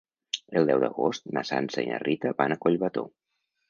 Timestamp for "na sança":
1.37-1.87